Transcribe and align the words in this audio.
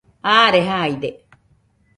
are 0.33 0.59
jaide 0.67 1.09